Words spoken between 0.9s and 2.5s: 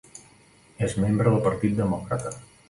membre del Partit Demòcrata.